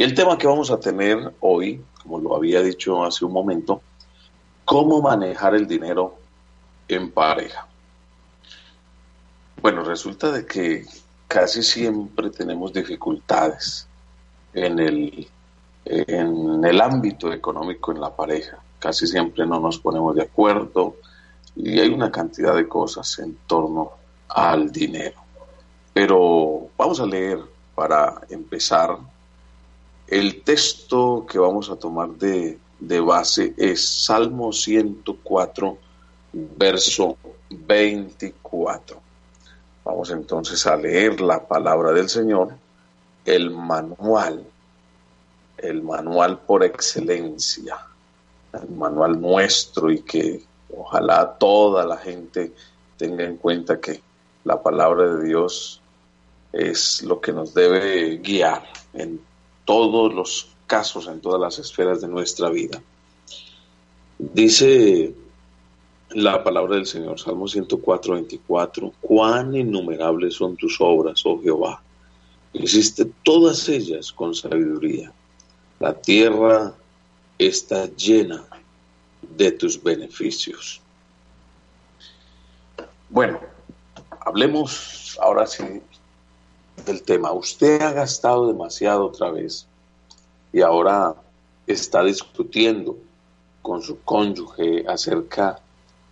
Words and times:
Y 0.00 0.02
el 0.02 0.14
tema 0.14 0.38
que 0.38 0.46
vamos 0.46 0.70
a 0.70 0.80
tener 0.80 1.34
hoy, 1.40 1.84
como 2.02 2.18
lo 2.20 2.34
había 2.34 2.62
dicho 2.62 3.04
hace 3.04 3.22
un 3.26 3.32
momento, 3.32 3.82
cómo 4.64 5.02
manejar 5.02 5.54
el 5.54 5.66
dinero 5.66 6.16
en 6.88 7.10
pareja. 7.10 7.68
Bueno, 9.60 9.84
resulta 9.84 10.32
de 10.32 10.46
que 10.46 10.86
casi 11.28 11.62
siempre 11.62 12.30
tenemos 12.30 12.72
dificultades 12.72 13.86
en 14.54 14.78
el, 14.78 15.28
en 15.84 16.64
el 16.64 16.80
ámbito 16.80 17.30
económico 17.30 17.92
en 17.92 18.00
la 18.00 18.16
pareja. 18.16 18.58
Casi 18.78 19.06
siempre 19.06 19.44
no 19.44 19.60
nos 19.60 19.80
ponemos 19.80 20.16
de 20.16 20.22
acuerdo 20.22 20.96
y 21.54 21.78
hay 21.78 21.90
una 21.90 22.10
cantidad 22.10 22.56
de 22.56 22.66
cosas 22.66 23.18
en 23.18 23.36
torno 23.46 23.90
al 24.30 24.72
dinero. 24.72 25.20
Pero 25.92 26.68
vamos 26.78 27.00
a 27.00 27.04
leer 27.04 27.38
para 27.74 28.22
empezar. 28.30 28.96
El 30.10 30.42
texto 30.42 31.24
que 31.24 31.38
vamos 31.38 31.70
a 31.70 31.76
tomar 31.76 32.08
de, 32.08 32.58
de 32.80 33.00
base 33.00 33.54
es 33.56 33.86
Salmo 33.86 34.52
104, 34.52 35.78
verso 36.32 37.16
24. 37.48 39.00
Vamos 39.84 40.10
entonces 40.10 40.66
a 40.66 40.76
leer 40.76 41.20
la 41.20 41.46
palabra 41.46 41.92
del 41.92 42.08
Señor, 42.08 42.56
el 43.24 43.52
manual, 43.52 44.44
el 45.58 45.80
manual 45.80 46.40
por 46.40 46.64
excelencia, 46.64 47.78
el 48.52 48.68
manual 48.68 49.20
nuestro 49.20 49.92
y 49.92 50.02
que 50.02 50.42
ojalá 50.76 51.36
toda 51.38 51.86
la 51.86 51.98
gente 51.98 52.52
tenga 52.96 53.22
en 53.22 53.36
cuenta 53.36 53.78
que 53.78 54.02
la 54.42 54.60
palabra 54.60 55.14
de 55.14 55.24
Dios 55.28 55.80
es 56.52 57.00
lo 57.04 57.20
que 57.20 57.32
nos 57.32 57.54
debe 57.54 58.16
guiar 58.16 58.64
en 58.92 59.29
todos 59.64 60.14
los 60.14 60.48
casos, 60.66 61.06
en 61.08 61.20
todas 61.20 61.40
las 61.40 61.58
esferas 61.58 62.00
de 62.00 62.08
nuestra 62.08 62.48
vida. 62.48 62.82
Dice 64.18 65.14
la 66.10 66.42
palabra 66.42 66.76
del 66.76 66.86
Señor, 66.86 67.18
Salmo 67.18 67.46
104, 67.48 68.14
24, 68.14 68.92
cuán 69.00 69.54
innumerables 69.54 70.34
son 70.34 70.56
tus 70.56 70.76
obras, 70.80 71.22
oh 71.24 71.40
Jehová. 71.40 71.82
Hiciste 72.52 73.06
todas 73.22 73.68
ellas 73.68 74.12
con 74.12 74.34
sabiduría. 74.34 75.12
La 75.78 75.94
tierra 75.94 76.74
está 77.38 77.86
llena 77.86 78.44
de 79.22 79.52
tus 79.52 79.82
beneficios. 79.82 80.80
Bueno, 83.08 83.40
hablemos 84.20 85.18
ahora 85.20 85.46
sí 85.46 85.64
del 86.84 87.02
tema. 87.02 87.32
Usted 87.32 87.80
ha 87.82 87.92
gastado 87.92 88.46
demasiado 88.46 89.06
otra 89.06 89.30
vez 89.30 89.66
y 90.52 90.60
ahora 90.60 91.14
está 91.66 92.02
discutiendo 92.02 92.96
con 93.62 93.82
su 93.82 94.00
cónyuge 94.00 94.84
acerca 94.88 95.60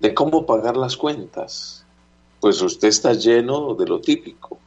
de 0.01 0.15
cómo 0.15 0.47
pagar 0.47 0.77
las 0.77 0.97
cuentas. 0.97 1.85
Pues 2.41 2.61
usted 2.63 2.89
está 2.89 3.15
lleno 3.15 3.75
de 3.75 3.87
lo 3.87 4.01
típico. 4.01 4.59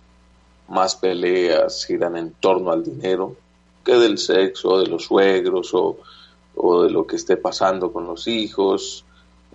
Más 0.68 0.96
peleas 0.96 1.86
giran 1.86 2.18
en 2.18 2.32
torno 2.34 2.72
al 2.72 2.84
dinero 2.84 3.36
que 3.84 3.94
del 3.94 4.18
sexo, 4.18 4.80
de 4.80 4.88
los 4.88 5.06
suegros 5.06 5.74
o, 5.74 5.98
o 6.56 6.84
de 6.84 6.92
lo 6.92 7.08
que 7.08 7.16
esté 7.16 7.38
pasando 7.38 7.92
con 7.92 8.06
los 8.06 8.28
hijos. 8.28 9.06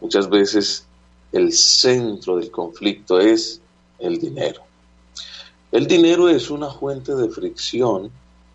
Muchas 0.00 0.28
veces 0.28 0.86
el 1.32 1.52
centro 1.52 2.36
del 2.36 2.50
conflicto 2.50 3.18
es 3.18 3.60
el 3.98 4.18
dinero. 4.18 4.62
El 5.76 5.86
dinero 5.86 6.30
es 6.30 6.48
una 6.48 6.70
fuente 6.70 7.14
de 7.14 7.28
fricción, 7.28 8.10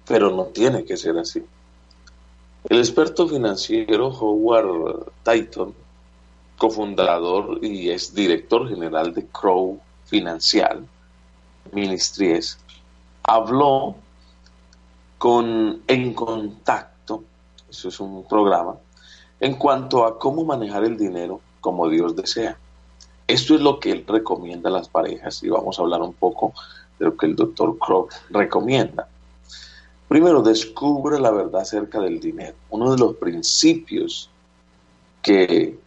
pero 0.07 0.31
no 0.31 0.45
tiene 0.45 0.83
que 0.83 0.97
ser 0.97 1.19
así. 1.19 1.43
El 2.67 2.79
experto 2.79 3.27
financiero 3.27 4.07
Howard 4.07 5.11
Titan, 5.23 5.71
cofundador 6.57 7.63
y 7.63 7.91
es 7.91 8.15
director 8.15 8.67
general 8.67 9.13
de 9.13 9.27
Crow 9.27 9.79
Financial 10.05 10.83
Ministries, 11.71 12.57
habló 13.21 13.97
con 15.19 15.83
En 15.85 16.15
Contacto, 16.15 17.23
eso 17.69 17.89
es 17.89 17.99
un 17.99 18.27
programa, 18.27 18.77
en 19.39 19.57
cuanto 19.57 20.07
a 20.07 20.17
cómo 20.17 20.43
manejar 20.43 20.85
el 20.85 20.97
dinero 20.97 21.39
como 21.59 21.87
Dios 21.87 22.15
desea. 22.15 22.57
Esto 23.27 23.53
es 23.53 23.61
lo 23.61 23.79
que 23.79 23.91
él 23.91 24.05
recomienda 24.07 24.71
a 24.71 24.73
las 24.73 24.89
parejas 24.89 25.43
y 25.43 25.49
vamos 25.49 25.77
a 25.77 25.83
hablar 25.83 26.01
un 26.01 26.13
poco 26.13 26.53
de 27.01 27.07
lo 27.07 27.17
que 27.17 27.25
el 27.25 27.35
doctor 27.35 27.77
Crow 27.79 28.07
recomienda. 28.29 29.07
Primero, 30.07 30.43
descubre 30.43 31.19
la 31.19 31.31
verdad 31.31 31.61
acerca 31.61 31.99
del 31.99 32.19
dinero. 32.19 32.53
Uno 32.69 32.91
de 32.91 32.97
los 32.99 33.15
principios 33.15 34.29
que 35.21 35.79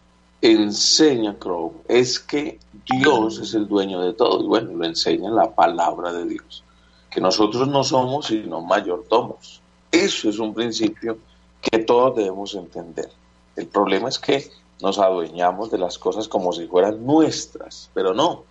enseña 0.43 1.39
Crow 1.39 1.83
es 1.87 2.19
que 2.19 2.59
Dios 2.91 3.39
es 3.39 3.55
el 3.55 3.69
dueño 3.69 4.01
de 4.01 4.13
todo. 4.15 4.43
Y 4.43 4.49
bueno, 4.49 4.73
lo 4.73 4.85
enseña 4.85 5.31
la 5.31 5.55
palabra 5.55 6.13
de 6.13 6.25
Dios. 6.25 6.65
Que 7.09 7.21
nosotros 7.21 7.69
no 7.69 7.85
somos 7.85 8.27
sino 8.27 8.61
mayordomos. 8.61 9.61
Eso 9.93 10.29
es 10.29 10.41
un 10.41 10.53
principio 10.53 11.19
que 11.61 11.79
todos 11.79 12.17
debemos 12.17 12.57
entender. 12.57 13.11
El 13.55 13.69
problema 13.69 14.09
es 14.09 14.19
que 14.19 14.51
nos 14.83 14.99
adueñamos 14.99 15.71
de 15.71 15.79
las 15.79 15.97
cosas 15.97 16.27
como 16.27 16.53
si 16.53 16.67
fueran 16.67 17.07
nuestras, 17.07 17.89
pero 17.95 18.13
no. 18.15 18.43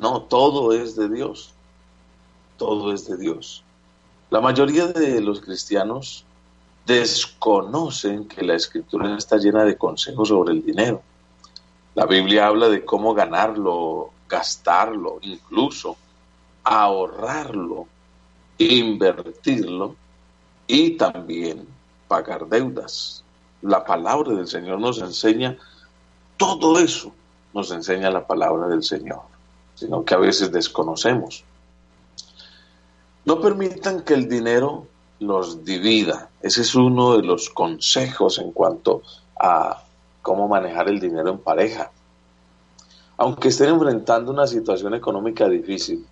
No, 0.00 0.22
todo 0.22 0.72
es 0.72 0.94
de 0.96 1.08
Dios. 1.08 1.54
Todo 2.58 2.92
es 2.92 3.06
de 3.06 3.16
Dios. 3.16 3.64
La 4.30 4.40
mayoría 4.40 4.86
de 4.88 5.20
los 5.20 5.40
cristianos 5.40 6.24
desconocen 6.84 8.28
que 8.28 8.42
la 8.42 8.54
escritura 8.54 9.16
está 9.16 9.36
llena 9.38 9.64
de 9.64 9.78
consejos 9.78 10.28
sobre 10.28 10.52
el 10.52 10.64
dinero. 10.64 11.02
La 11.94 12.06
Biblia 12.06 12.46
habla 12.46 12.68
de 12.68 12.84
cómo 12.84 13.14
ganarlo, 13.14 14.10
gastarlo, 14.28 15.18
incluso 15.22 15.96
ahorrarlo, 16.64 17.86
invertirlo 18.58 19.96
y 20.66 20.90
también 20.90 21.66
pagar 22.06 22.46
deudas. 22.46 23.24
La 23.62 23.84
palabra 23.84 24.34
del 24.34 24.46
Señor 24.46 24.78
nos 24.78 25.00
enseña 25.00 25.56
todo 26.36 26.78
eso, 26.78 27.12
nos 27.54 27.70
enseña 27.70 28.10
la 28.10 28.26
palabra 28.26 28.68
del 28.68 28.82
Señor 28.82 29.35
sino 29.76 30.04
que 30.04 30.14
a 30.14 30.18
veces 30.18 30.50
desconocemos. 30.50 31.44
No 33.24 33.40
permitan 33.40 34.02
que 34.02 34.14
el 34.14 34.28
dinero 34.28 34.86
los 35.20 35.64
divida. 35.64 36.30
Ese 36.42 36.62
es 36.62 36.74
uno 36.74 37.16
de 37.16 37.22
los 37.22 37.50
consejos 37.50 38.38
en 38.38 38.52
cuanto 38.52 39.02
a 39.38 39.84
cómo 40.22 40.48
manejar 40.48 40.88
el 40.88 40.98
dinero 40.98 41.30
en 41.30 41.38
pareja. 41.38 41.90
Aunque 43.18 43.48
estén 43.48 43.70
enfrentando 43.70 44.32
una 44.32 44.46
situación 44.46 44.94
económica 44.94 45.48
difícil, 45.48 46.06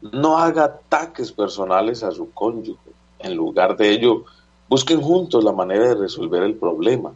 no 0.00 0.38
haga 0.38 0.64
ataques 0.64 1.32
personales 1.32 2.02
a 2.02 2.12
su 2.12 2.30
cónyuge. 2.32 2.92
En 3.18 3.34
lugar 3.34 3.76
de 3.76 3.90
ello, 3.90 4.24
busquen 4.68 5.00
juntos 5.00 5.42
la 5.42 5.52
manera 5.52 5.88
de 5.88 5.94
resolver 5.94 6.42
el 6.42 6.54
problema. 6.54 7.12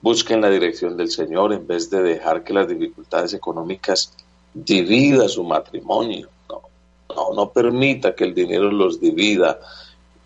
Busquen 0.00 0.40
la 0.40 0.50
dirección 0.50 0.96
del 0.96 1.10
Señor 1.10 1.52
en 1.52 1.66
vez 1.66 1.90
de 1.90 2.02
dejar 2.02 2.42
que 2.42 2.52
las 2.52 2.66
dificultades 2.66 3.34
económicas 3.34 4.12
divida 4.54 5.28
su 5.28 5.44
matrimonio. 5.44 6.28
No, 6.48 7.32
no, 7.34 7.50
permita 7.50 8.14
que 8.14 8.24
el 8.24 8.34
dinero 8.34 8.70
los 8.70 9.00
divida. 9.00 9.58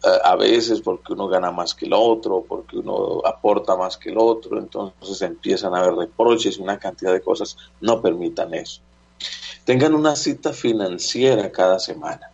Eh, 0.04 0.08
a 0.24 0.34
veces 0.34 0.80
porque 0.80 1.12
uno 1.12 1.28
gana 1.28 1.52
más 1.52 1.74
que 1.74 1.86
el 1.86 1.92
otro, 1.92 2.44
porque 2.46 2.78
uno 2.78 3.22
aporta 3.24 3.76
más 3.76 3.96
que 3.96 4.10
el 4.10 4.18
otro, 4.18 4.58
entonces 4.58 5.22
empiezan 5.22 5.74
a 5.74 5.78
haber 5.78 5.94
reproches 5.94 6.58
y 6.58 6.62
una 6.62 6.78
cantidad 6.78 7.12
de 7.12 7.20
cosas. 7.20 7.56
No 7.80 8.02
permitan 8.02 8.52
eso. 8.54 8.80
Tengan 9.64 9.94
una 9.94 10.16
cita 10.16 10.52
financiera 10.52 11.52
cada 11.52 11.78
semana. 11.78 12.30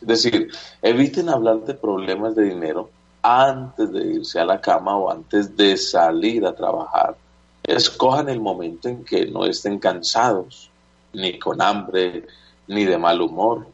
Es 0.00 0.06
decir, 0.06 0.50
eviten 0.82 1.28
hablar 1.28 1.60
de 1.60 1.74
problemas 1.74 2.34
de 2.34 2.44
dinero 2.44 2.90
antes 3.22 3.92
de 3.92 4.04
irse 4.14 4.40
a 4.40 4.44
la 4.44 4.60
cama 4.60 4.96
o 4.96 5.10
antes 5.10 5.56
de 5.56 5.76
salir 5.76 6.44
a 6.46 6.54
trabajar. 6.54 7.16
Escojan 7.62 8.28
el 8.28 8.40
momento 8.40 8.88
en 8.88 9.04
que 9.04 9.26
no 9.26 9.44
estén 9.44 9.78
cansados 9.78 10.69
ni 11.12 11.38
con 11.38 11.60
hambre, 11.60 12.26
ni 12.66 12.84
de 12.84 12.98
mal 12.98 13.20
humor. 13.20 13.66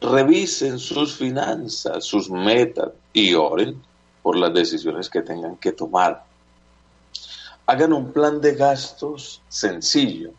Revisen 0.00 0.78
sus 0.78 1.16
finanzas, 1.16 2.04
sus 2.04 2.30
metas 2.30 2.90
y 3.12 3.34
oren 3.34 3.82
por 4.22 4.36
las 4.36 4.52
decisiones 4.54 5.10
que 5.10 5.22
tengan 5.22 5.56
que 5.56 5.72
tomar. 5.72 6.24
Hagan 7.66 7.92
un 7.92 8.12
plan 8.12 8.40
de 8.40 8.54
gastos 8.54 9.42
sencillo. 9.48 10.32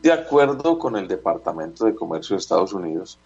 De 0.00 0.12
acuerdo 0.12 0.78
con 0.78 0.96
el 0.96 1.06
Departamento 1.06 1.84
de 1.84 1.94
Comercio 1.94 2.34
de 2.34 2.40
Estados 2.40 2.72
Unidos, 2.72 3.18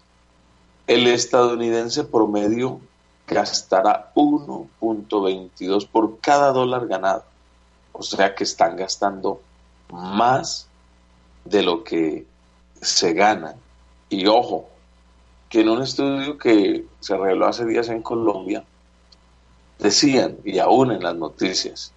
el 0.86 1.06
estadounidense 1.06 2.04
promedio 2.04 2.80
gastará 3.26 4.12
1.22 4.14 5.88
por 5.88 6.20
cada 6.20 6.52
dólar 6.52 6.86
ganado. 6.86 7.24
O 7.92 8.02
sea 8.02 8.34
que 8.34 8.44
están 8.44 8.76
gastando 8.76 9.40
más 9.90 10.68
de 11.48 11.62
lo 11.62 11.82
que 11.84 12.26
se 12.80 13.12
gana. 13.12 13.54
Y 14.08 14.26
ojo, 14.26 14.68
que 15.48 15.60
en 15.60 15.68
un 15.68 15.82
estudio 15.82 16.38
que 16.38 16.84
se 17.00 17.16
reveló 17.16 17.46
hace 17.46 17.64
días 17.64 17.88
en 17.88 18.02
Colombia, 18.02 18.64
decían, 19.78 20.38
y 20.44 20.58
aún 20.58 20.92
en 20.92 21.02
las 21.02 21.16
noticias, 21.16 21.92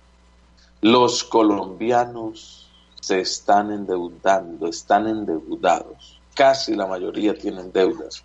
los 0.82 1.24
colombianos 1.24 2.70
se 3.02 3.22
están 3.22 3.72
endeudando, 3.72 4.68
están 4.68 5.08
endeudados. 5.08 6.20
Casi 6.36 6.76
la 6.76 6.88
mayoría 6.88 7.34
tienen 7.34 7.72
deudas. 7.72 8.24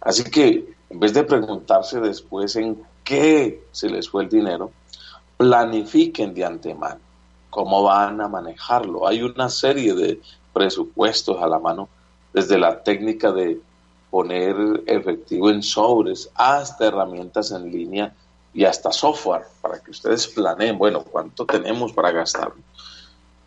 Así 0.00 0.24
que 0.24 0.74
en 0.90 1.00
vez 1.00 1.14
de 1.14 1.24
preguntarse 1.24 1.98
después 2.00 2.54
en 2.56 2.84
qué 3.02 3.64
se 3.72 3.88
les 3.88 4.08
fue 4.08 4.24
el 4.24 4.28
dinero, 4.28 4.70
planifiquen 5.36 6.34
de 6.34 6.44
antemano 6.44 7.00
cómo 7.54 7.84
van 7.84 8.20
a 8.20 8.26
manejarlo. 8.26 9.06
Hay 9.06 9.22
una 9.22 9.48
serie 9.48 9.94
de 9.94 10.20
presupuestos 10.52 11.40
a 11.40 11.46
la 11.46 11.60
mano, 11.60 11.88
desde 12.32 12.58
la 12.58 12.82
técnica 12.82 13.30
de 13.30 13.60
poner 14.10 14.56
efectivo 14.86 15.50
en 15.50 15.62
sobres 15.62 16.28
hasta 16.34 16.88
herramientas 16.88 17.52
en 17.52 17.70
línea 17.70 18.12
y 18.52 18.64
hasta 18.64 18.90
software 18.90 19.44
para 19.62 19.78
que 19.78 19.92
ustedes 19.92 20.26
planeen, 20.26 20.76
bueno, 20.76 21.04
cuánto 21.04 21.46
tenemos 21.46 21.92
para 21.92 22.10
gastar. 22.10 22.52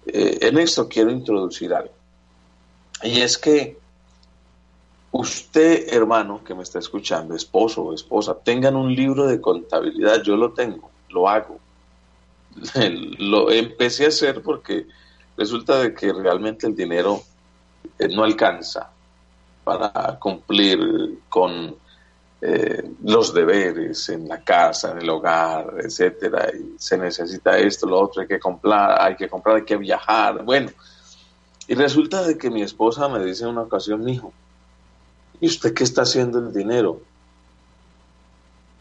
Eh, 0.05 0.37
en 0.41 0.57
esto 0.57 0.87
quiero 0.87 1.11
introducir 1.11 1.73
algo. 1.73 1.93
Y 3.03 3.19
es 3.19 3.37
que 3.37 3.77
usted, 5.11 5.93
hermano, 5.93 6.45
que 6.45 6.55
me 6.55 6.63
está 6.63 6.79
escuchando, 6.79 7.35
esposo 7.35 7.83
o 7.83 7.93
esposa, 7.93 8.37
tengan 8.41 8.77
un 8.77 8.95
libro 8.95 9.27
de 9.27 9.41
contabilidad. 9.41 10.23
Yo 10.23 10.37
lo 10.37 10.53
tengo, 10.53 10.89
lo 11.09 11.27
hago. 11.27 11.59
lo 13.19 13.51
empecé 13.51 14.05
a 14.05 14.09
hacer 14.09 14.41
porque 14.41 14.87
resulta 15.35 15.79
de 15.79 15.93
que 15.93 16.11
realmente 16.13 16.67
el 16.67 16.75
dinero 16.75 17.21
eh, 17.99 18.07
no 18.07 18.23
alcanza 18.23 18.89
para 19.63 20.17
cumplir 20.19 21.19
con 21.29 21.75
eh, 22.39 22.91
los 23.03 23.33
deberes 23.33 24.09
en 24.09 24.27
la 24.27 24.43
casa, 24.43 24.91
en 24.91 24.99
el 24.99 25.09
hogar, 25.09 25.73
etcétera, 25.83 26.51
y 26.53 26.75
se 26.77 26.97
necesita 26.97 27.57
esto, 27.57 27.87
lo 27.87 27.99
otro, 27.99 28.21
hay 28.21 28.27
que 28.27 28.39
comprar, 28.39 29.01
hay 29.01 29.15
que 29.15 29.27
comprar, 29.27 29.57
hay 29.57 29.65
que 29.65 29.77
viajar, 29.77 30.43
bueno. 30.45 30.69
Y 31.67 31.75
resulta 31.75 32.21
de 32.21 32.37
que 32.37 32.49
mi 32.49 32.61
esposa 32.61 33.09
me 33.09 33.23
dice 33.25 33.43
en 33.43 33.49
una 33.49 33.63
ocasión, 33.63 34.07
hijo, 34.07 34.31
¿y 35.41 35.47
usted 35.47 35.73
qué 35.73 35.83
está 35.83 36.03
haciendo 36.03 36.39
el 36.39 36.53
dinero? 36.53 37.01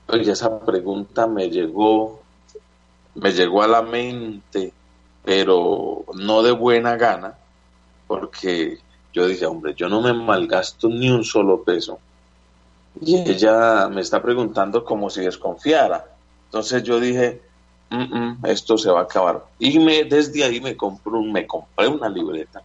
Oye, 0.08 0.30
esa 0.30 0.60
pregunta 0.60 1.26
me 1.26 1.50
llegó, 1.50 2.22
me 3.16 3.32
llegó 3.32 3.62
a 3.62 3.68
la 3.68 3.82
mente, 3.82 4.72
pero 5.24 6.04
no 6.14 6.42
de 6.42 6.52
buena 6.52 6.96
gana, 6.96 7.36
porque 8.06 8.78
yo 9.12 9.26
dije, 9.26 9.46
hombre, 9.46 9.74
yo 9.74 9.88
no 9.88 10.00
me 10.00 10.12
malgasto 10.12 10.88
ni 10.88 11.10
un 11.10 11.24
solo 11.24 11.62
peso 11.62 11.98
y 13.00 13.16
ella 13.16 13.88
me 13.88 14.00
está 14.00 14.22
preguntando 14.22 14.84
como 14.84 15.10
si 15.10 15.20
desconfiara. 15.20 16.04
Entonces 16.46 16.82
yo 16.82 17.00
dije, 17.00 17.42
esto 18.44 18.78
se 18.78 18.90
va 18.90 19.00
a 19.00 19.04
acabar. 19.04 19.44
Y 19.58 19.78
me, 19.78 20.04
desde 20.04 20.44
ahí 20.44 20.60
me, 20.60 20.76
compré, 20.76 21.12
me 21.20 21.46
compré 21.46 21.88
una 21.88 22.08
libreta, 22.08 22.62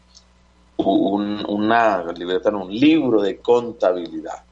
una 0.77 2.11
libreta, 2.13 2.49
un 2.49 2.73
libro 2.73 3.21
de 3.21 3.37
contabilidad, 3.39 4.43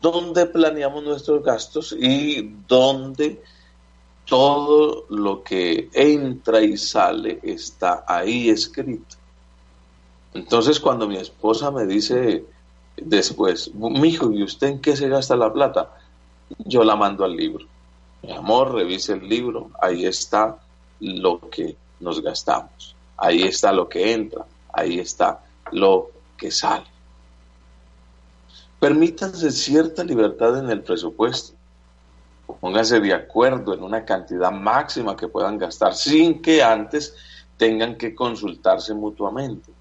donde 0.00 0.46
planeamos 0.46 1.02
nuestros 1.02 1.42
gastos 1.42 1.94
y 1.98 2.54
donde 2.68 3.42
todo 4.24 5.06
lo 5.10 5.42
que 5.42 5.90
entra 5.92 6.60
y 6.62 6.76
sale 6.76 7.40
está 7.42 8.04
ahí 8.06 8.48
escrito. 8.48 9.16
Entonces 10.32 10.80
cuando 10.80 11.06
mi 11.06 11.16
esposa 11.16 11.70
me 11.70 11.86
dice, 11.86 12.44
Después, 12.96 13.72
hijo 14.04 14.30
¿y 14.32 14.42
usted 14.42 14.68
en 14.68 14.80
qué 14.80 14.96
se 14.96 15.08
gasta 15.08 15.36
la 15.36 15.52
plata? 15.52 15.90
Yo 16.58 16.84
la 16.84 16.94
mando 16.94 17.24
al 17.24 17.36
libro. 17.36 17.66
Mi 18.22 18.32
amor, 18.32 18.72
revise 18.72 19.14
el 19.14 19.28
libro, 19.28 19.70
ahí 19.80 20.06
está 20.06 20.58
lo 21.00 21.40
que 21.50 21.76
nos 22.00 22.22
gastamos, 22.22 22.94
ahí 23.16 23.42
está 23.42 23.72
lo 23.72 23.88
que 23.88 24.12
entra, 24.12 24.46
ahí 24.72 24.98
está 24.98 25.44
lo 25.72 26.10
que 26.36 26.50
sale. 26.50 26.86
Permítanse 28.78 29.50
cierta 29.50 30.04
libertad 30.04 30.58
en 30.58 30.70
el 30.70 30.82
presupuesto. 30.82 31.54
Pónganse 32.46 33.00
de 33.00 33.14
acuerdo 33.14 33.74
en 33.74 33.82
una 33.82 34.04
cantidad 34.04 34.50
máxima 34.52 35.16
que 35.16 35.28
puedan 35.28 35.58
gastar 35.58 35.94
sin 35.94 36.42
que 36.42 36.62
antes 36.62 37.14
tengan 37.56 37.96
que 37.96 38.14
consultarse 38.14 38.94
mutuamente. 38.94 39.72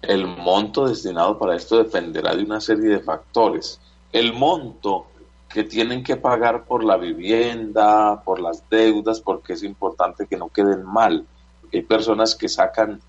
El 0.00 0.26
monto 0.26 0.88
destinado 0.88 1.38
para 1.38 1.56
esto 1.56 1.78
dependerá 1.78 2.34
de 2.34 2.42
una 2.44 2.60
serie 2.60 2.88
de 2.88 3.00
factores. 3.00 3.80
El 4.12 4.32
monto 4.32 5.06
que 5.48 5.64
tienen 5.64 6.02
que 6.02 6.16
pagar 6.16 6.64
por 6.64 6.82
la 6.82 6.96
vivienda, 6.96 8.22
por 8.24 8.40
las 8.40 8.68
deudas, 8.70 9.20
porque 9.20 9.52
es 9.52 9.62
importante 9.62 10.26
que 10.26 10.36
no 10.36 10.48
queden 10.48 10.84
mal. 10.84 11.26
Hay 11.72 11.82
personas 11.82 12.34
que 12.34 12.48
sacan 12.48 13.00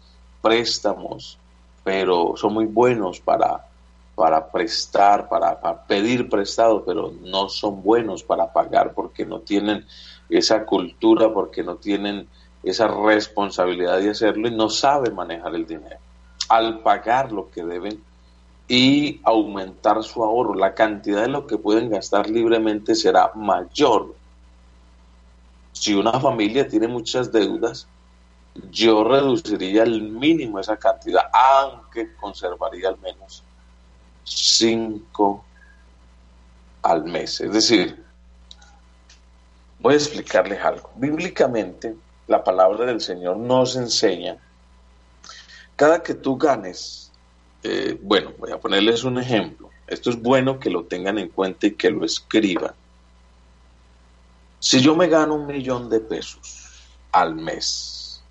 préstamos, 0.41 1.39
pero 1.83 2.33
son 2.35 2.53
muy 2.53 2.65
buenos 2.65 3.21
para, 3.21 3.65
para 4.15 4.51
prestar, 4.51 5.27
para, 5.27 5.59
pedir 5.87 6.29
prestado, 6.29 6.83
pero 6.85 7.11
no 7.21 7.49
son 7.49 7.81
buenos 7.81 8.23
para 8.23 8.51
pagar 8.53 8.93
porque 8.93 9.25
no 9.25 9.39
tienen 9.39 9.85
esa 10.29 10.65
cultura, 10.65 11.33
porque 11.33 11.63
no 11.63 11.75
tienen 11.77 12.27
esa 12.61 12.87
responsabilidad 12.87 13.99
de 13.99 14.11
hacerlo 14.11 14.47
y 14.47 14.55
no 14.55 14.69
saben 14.69 15.15
manejar 15.15 15.55
el 15.55 15.65
dinero 15.65 15.97
al 16.49 16.79
pagar 16.79 17.31
lo 17.31 17.49
que 17.49 17.63
deben 17.63 18.03
y 18.67 19.19
aumentar 19.23 20.03
su 20.03 20.23
ahorro. 20.23 20.53
La 20.53 20.73
cantidad 20.75 21.21
de 21.21 21.29
lo 21.29 21.47
que 21.47 21.57
pueden 21.57 21.89
gastar 21.89 22.29
libremente 22.29 22.95
será 22.95 23.31
mayor. 23.33 24.15
Si 25.71 25.93
una 25.93 26.19
familia 26.19 26.67
tiene 26.67 26.87
muchas 26.87 27.31
deudas, 27.31 27.87
yo 28.69 29.03
reduciría 29.03 29.81
al 29.83 30.01
mínimo 30.01 30.59
esa 30.59 30.77
cantidad, 30.77 31.23
aunque 31.33 32.13
conservaría 32.15 32.89
al 32.89 32.99
menos 32.99 33.43
5 34.23 35.45
al 36.83 37.03
mes. 37.05 37.41
Es 37.41 37.51
decir, 37.51 38.03
voy 39.79 39.93
a 39.93 39.97
explicarles 39.97 40.61
algo. 40.61 40.91
Bíblicamente, 40.95 41.95
la 42.27 42.43
palabra 42.43 42.85
del 42.85 43.01
Señor 43.01 43.37
nos 43.37 43.75
enseña 43.75 44.37
cada 45.75 46.03
que 46.03 46.13
tú 46.13 46.37
ganes, 46.37 47.11
eh, 47.63 47.97
bueno, 48.01 48.31
voy 48.37 48.51
a 48.51 48.59
ponerles 48.59 49.03
un 49.03 49.17
ejemplo. 49.17 49.69
Esto 49.87 50.09
es 50.09 50.21
bueno 50.21 50.59
que 50.59 50.69
lo 50.69 50.85
tengan 50.85 51.17
en 51.17 51.29
cuenta 51.29 51.67
y 51.67 51.71
que 51.71 51.89
lo 51.89 52.05
escriban. 52.05 52.73
Si 54.59 54.79
yo 54.79 54.95
me 54.95 55.07
gano 55.07 55.35
un 55.35 55.47
millón 55.47 55.89
de 55.89 55.99
pesos 55.99 56.87
al 57.11 57.35
mes, 57.35 58.23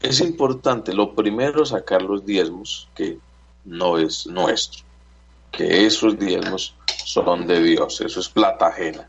es 0.00 0.20
importante 0.20 0.92
lo 0.92 1.14
primero 1.14 1.64
sacar 1.64 2.02
los 2.02 2.26
diezmos, 2.26 2.88
que 2.94 3.18
no 3.64 3.98
es 3.98 4.26
nuestro, 4.26 4.84
que 5.50 5.86
esos 5.86 6.18
diezmos 6.18 6.74
son 7.04 7.46
de 7.46 7.62
Dios, 7.62 8.00
eso 8.00 8.20
es 8.20 8.28
plata 8.28 8.68
ajena, 8.68 9.08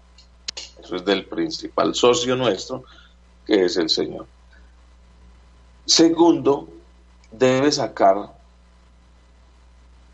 eso 0.81 0.95
es 0.95 1.05
del 1.05 1.25
principal 1.25 1.95
socio 1.95 2.35
nuestro, 2.35 2.83
que 3.45 3.65
es 3.65 3.77
el 3.77 3.89
Señor. 3.89 4.27
Segundo, 5.85 6.67
debe 7.31 7.71
sacar, 7.71 8.33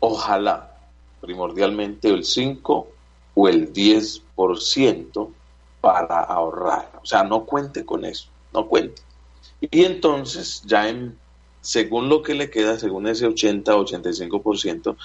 ojalá, 0.00 0.72
primordialmente 1.20 2.08
el 2.08 2.24
5 2.24 2.88
o 3.34 3.48
el 3.48 3.72
10% 3.72 5.30
para 5.80 6.20
ahorrar. 6.20 7.00
O 7.02 7.06
sea, 7.06 7.22
no 7.24 7.44
cuente 7.44 7.84
con 7.84 8.04
eso, 8.04 8.28
no 8.52 8.66
cuente. 8.66 9.02
Y 9.60 9.84
entonces, 9.84 10.62
ya 10.66 10.88
en, 10.88 11.18
según 11.62 12.08
lo 12.08 12.22
que 12.22 12.34
le 12.34 12.50
queda, 12.50 12.78
según 12.78 13.06
ese 13.06 13.26
80 13.26 13.74
o 13.74 13.86
85%, 13.86 14.96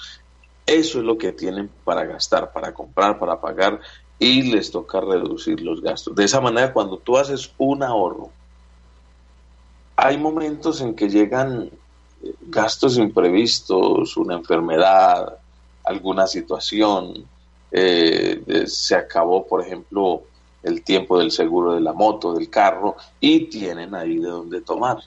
eso 0.66 0.98
es 0.98 1.04
lo 1.04 1.16
que 1.16 1.32
tienen 1.32 1.70
para 1.84 2.04
gastar, 2.04 2.52
para 2.52 2.74
comprar, 2.74 3.18
para 3.18 3.40
pagar 3.40 3.80
y 4.18 4.42
les 4.42 4.70
toca 4.70 5.00
reducir 5.00 5.60
los 5.62 5.80
gastos. 5.80 6.14
De 6.14 6.24
esa 6.24 6.40
manera, 6.40 6.72
cuando 6.72 6.98
tú 6.98 7.16
haces 7.16 7.50
un 7.56 7.82
ahorro, 7.82 8.30
hay 9.96 10.18
momentos 10.18 10.80
en 10.80 10.94
que 10.94 11.08
llegan 11.08 11.70
eh, 12.22 12.34
gastos 12.42 12.98
imprevistos, 12.98 14.16
una 14.16 14.34
enfermedad, 14.34 15.38
alguna 15.84 16.26
situación, 16.26 17.24
eh, 17.70 18.64
se 18.66 18.96
acabó, 18.96 19.46
por 19.46 19.62
ejemplo, 19.62 20.24
el 20.62 20.82
tiempo 20.82 21.18
del 21.18 21.30
seguro 21.30 21.74
de 21.74 21.80
la 21.80 21.92
moto, 21.92 22.34
del 22.34 22.50
carro, 22.50 22.96
y 23.20 23.46
tienen 23.46 23.94
ahí 23.94 24.18
de 24.18 24.28
dónde 24.28 24.60
tomar. 24.60 24.98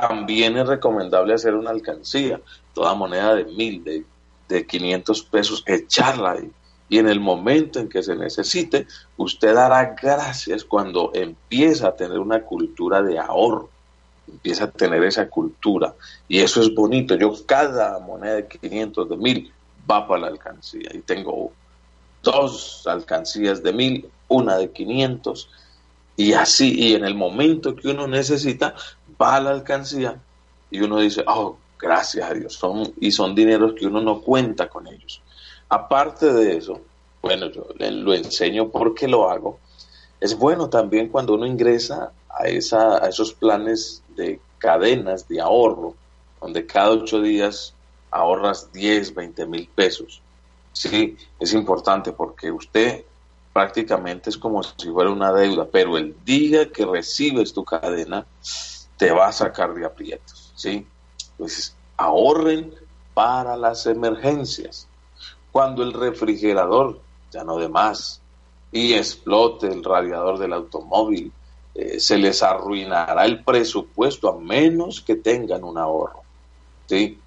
También 0.00 0.56
es 0.56 0.66
recomendable 0.66 1.34
hacer 1.34 1.54
una 1.54 1.70
alcancía, 1.70 2.40
toda 2.72 2.94
moneda 2.94 3.34
de 3.34 3.44
mil, 3.44 3.84
de, 3.84 4.04
de 4.48 4.66
500 4.66 5.22
pesos, 5.24 5.62
echarla 5.66 6.32
ahí. 6.32 6.50
Y 6.88 6.98
en 6.98 7.08
el 7.08 7.20
momento 7.20 7.78
en 7.78 7.88
que 7.88 8.02
se 8.02 8.14
necesite, 8.16 8.86
usted 9.16 9.54
dará 9.54 9.94
gracias 10.00 10.64
cuando 10.64 11.10
empieza 11.14 11.88
a 11.88 11.96
tener 11.96 12.18
una 12.18 12.42
cultura 12.42 13.02
de 13.02 13.18
ahorro 13.18 13.70
empieza 14.26 14.64
a 14.64 14.70
tener 14.70 15.04
esa 15.04 15.28
cultura 15.28 15.94
y 16.28 16.40
eso 16.40 16.62
es 16.62 16.74
bonito. 16.74 17.14
Yo 17.14 17.34
cada 17.46 17.98
moneda 17.98 18.36
de 18.36 18.48
500, 18.48 19.08
de 19.10 19.16
1000, 19.16 19.52
va 19.90 20.08
para 20.08 20.22
la 20.22 20.26
alcancía. 20.28 20.90
Y 20.94 21.00
tengo 21.00 21.52
dos 22.22 22.86
alcancías 22.86 23.62
de 23.62 23.72
mil, 23.72 24.08
una 24.28 24.56
de 24.56 24.70
500, 24.70 25.48
y 26.16 26.32
así, 26.32 26.74
y 26.76 26.94
en 26.94 27.04
el 27.04 27.14
momento 27.14 27.74
que 27.74 27.88
uno 27.88 28.06
necesita, 28.06 28.74
va 29.20 29.36
a 29.36 29.40
la 29.40 29.50
alcancía 29.50 30.20
y 30.70 30.80
uno 30.80 30.98
dice, 30.98 31.24
oh, 31.26 31.56
gracias 31.78 32.30
a 32.30 32.34
Dios, 32.34 32.54
son, 32.54 32.92
y 33.00 33.10
son 33.10 33.34
dineros 33.34 33.74
que 33.74 33.86
uno 33.86 34.00
no 34.00 34.20
cuenta 34.20 34.68
con 34.68 34.86
ellos. 34.86 35.20
Aparte 35.68 36.32
de 36.32 36.56
eso, 36.56 36.80
bueno, 37.22 37.46
yo 37.50 37.66
lo 37.78 38.14
enseño 38.14 38.68
porque 38.68 39.08
lo 39.08 39.30
hago, 39.30 39.58
es 40.20 40.36
bueno 40.36 40.68
también 40.68 41.08
cuando 41.08 41.34
uno 41.34 41.46
ingresa 41.46 42.12
a, 42.28 42.48
esa, 42.48 43.04
a 43.04 43.08
esos 43.08 43.32
planes 43.34 44.02
de 44.16 44.40
cadenas 44.58 45.28
de 45.28 45.40
ahorro, 45.40 45.94
donde 46.40 46.66
cada 46.66 46.90
ocho 46.90 47.20
días 47.20 47.74
ahorras 48.10 48.72
10, 48.72 49.14
20 49.14 49.46
mil 49.46 49.68
pesos. 49.74 50.22
Sí, 50.72 51.16
es 51.38 51.52
importante 51.52 52.12
porque 52.12 52.50
usted 52.50 53.04
prácticamente 53.52 54.30
es 54.30 54.36
como 54.36 54.62
si 54.62 54.90
fuera 54.90 55.10
una 55.10 55.32
deuda, 55.32 55.66
pero 55.70 55.96
el 55.96 56.16
día 56.24 56.70
que 56.70 56.84
recibes 56.84 57.52
tu 57.52 57.64
cadena 57.64 58.26
te 58.96 59.10
va 59.10 59.28
a 59.28 59.32
sacar 59.32 59.74
de 59.74 59.84
aprietos, 59.84 60.52
¿sí? 60.54 60.86
Entonces, 61.32 61.76
ahorren 61.96 62.74
para 63.12 63.56
las 63.56 63.86
emergencias. 63.86 64.88
Cuando 65.52 65.82
el 65.82 65.92
refrigerador 65.92 67.00
ya 67.30 67.44
no 67.44 67.58
de 67.58 67.68
más 67.68 68.20
y 68.72 68.94
explote 68.94 69.68
el 69.68 69.84
radiador 69.84 70.38
del 70.38 70.52
automóvil, 70.52 71.32
eh, 71.74 71.98
se 71.98 72.18
les 72.18 72.42
arruinará 72.42 73.24
el 73.24 73.42
presupuesto 73.42 74.28
a 74.28 74.38
menos 74.38 75.00
que 75.00 75.16
tengan 75.16 75.64
un 75.64 75.78
ahorro. 75.78 76.22
¿sí? 76.86 77.18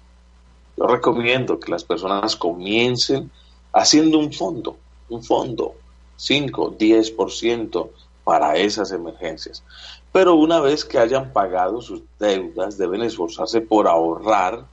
Yo 0.76 0.86
recomiendo 0.86 1.58
que 1.58 1.70
las 1.70 1.84
personas 1.84 2.36
comiencen 2.36 3.30
haciendo 3.72 4.18
un 4.18 4.32
fondo, 4.32 4.76
un 5.08 5.22
fondo, 5.22 5.74
5, 6.16 6.76
10% 6.78 7.90
para 8.24 8.56
esas 8.56 8.92
emergencias. 8.92 9.62
Pero 10.12 10.34
una 10.34 10.60
vez 10.60 10.84
que 10.84 10.98
hayan 10.98 11.32
pagado 11.32 11.82
sus 11.82 12.02
deudas, 12.18 12.78
deben 12.78 13.02
esforzarse 13.02 13.60
por 13.60 13.86
ahorrar 13.86 14.64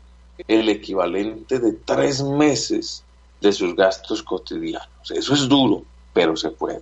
el 0.48 0.70
equivalente 0.70 1.60
de 1.60 1.74
tres 1.74 2.24
meses 2.24 3.04
de 3.42 3.52
sus 3.52 3.76
gastos 3.76 4.24
cotidianos. 4.24 5.12
Eso 5.12 5.34
es 5.34 5.48
duro, 5.48 5.84
pero 6.14 6.36
se 6.36 6.52
puede. 6.52 6.82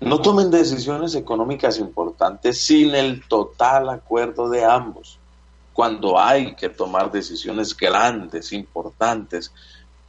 No 0.00 0.20
tomen 0.20 0.50
decisiones 0.50 1.14
económicas 1.14 1.78
importantes 1.78 2.60
sin 2.60 2.94
el 2.94 3.26
total 3.26 3.88
acuerdo 3.88 4.48
de 4.48 4.64
ambos. 4.64 5.18
Cuando 5.72 6.18
hay 6.18 6.54
que 6.54 6.68
tomar 6.68 7.10
decisiones 7.10 7.76
grandes, 7.76 8.52
importantes, 8.52 9.52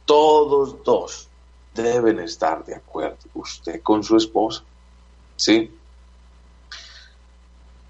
todos 0.04 0.82
dos 0.84 1.28
deben 1.74 2.18
estar 2.20 2.64
de 2.64 2.74
acuerdo. 2.74 3.18
Usted 3.34 3.82
con 3.82 4.02
su 4.02 4.16
esposa, 4.16 4.62
¿sí? 5.36 5.70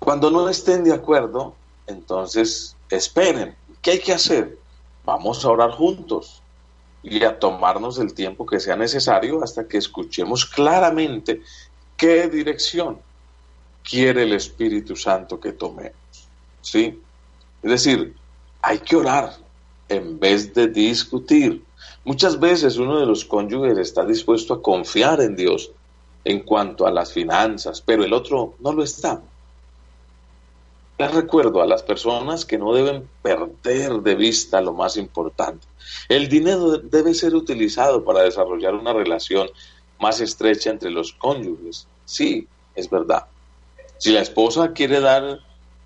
Cuando 0.09 0.31
no 0.31 0.49
estén 0.49 0.85
de 0.85 0.95
acuerdo, 0.95 1.55
entonces 1.87 2.75
esperen. 2.89 3.55
¿Qué 3.83 3.91
hay 3.91 3.99
que 3.99 4.15
hacer? 4.15 4.57
Vamos 5.05 5.45
a 5.45 5.51
orar 5.51 5.73
juntos 5.73 6.41
y 7.03 7.23
a 7.25 7.39
tomarnos 7.39 7.99
el 7.99 8.15
tiempo 8.15 8.47
que 8.47 8.59
sea 8.59 8.75
necesario 8.75 9.45
hasta 9.45 9.69
que 9.69 9.77
escuchemos 9.77 10.47
claramente 10.47 11.43
qué 11.95 12.27
dirección 12.27 12.99
quiere 13.85 14.23
el 14.23 14.33
Espíritu 14.33 14.97
Santo 14.97 15.39
que 15.39 15.53
tomemos. 15.53 16.01
¿Sí? 16.63 17.03
Es 17.63 17.71
decir, 17.71 18.17
hay 18.63 18.79
que 18.79 18.97
orar 18.97 19.37
en 19.91 20.19
vez 20.19 20.55
de 20.55 20.69
discutir. 20.69 21.63
Muchas 22.07 22.41
veces 22.41 22.79
uno 22.79 22.99
de 22.99 23.05
los 23.05 23.27
cónyuges 23.27 23.77
está 23.77 24.07
dispuesto 24.07 24.55
a 24.55 24.63
confiar 24.63 25.21
en 25.21 25.37
Dios 25.37 25.71
en 26.25 26.41
cuanto 26.45 26.87
a 26.87 26.91
las 26.91 27.13
finanzas, 27.13 27.83
pero 27.83 28.05
el 28.05 28.15
otro 28.15 28.55
no 28.61 28.73
lo 28.73 28.83
está. 28.83 29.21
Les 30.99 31.15
recuerdo 31.15 31.63
a 31.63 31.67
las 31.67 31.85
personas 31.85 32.45
que 32.45 32.59
no 32.59 32.75
deben 32.75 33.09
perder 33.23 34.01
de 34.03 34.17
vista 34.17 34.61
lo 34.61 34.73
más 34.73 34.97
importante. 34.97 35.65
El 36.09 36.29
dinero 36.29 36.79
debe 36.79 37.15
ser 37.15 37.37
utilizado 37.37 38.05
para 38.05 38.23
desarrollar 38.23 38.75
una 38.75 38.93
relación 38.93 39.49
más 40.01 40.21
estrecha 40.21 40.71
entre 40.71 40.91
los 40.91 41.13
cónyuges. 41.13 41.87
Sí, 42.05 42.49
es 42.75 42.91
verdad. 42.91 43.27
Si 43.99 44.11
la 44.11 44.23
esposa 44.23 44.73
quiere 44.73 45.01
dar 45.01 45.39